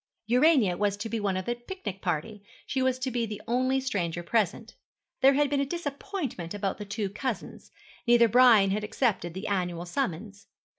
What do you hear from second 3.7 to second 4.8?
stranger present.